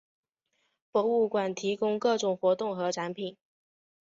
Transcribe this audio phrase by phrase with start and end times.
[0.91, 3.37] 博物馆提供各种活动和展品。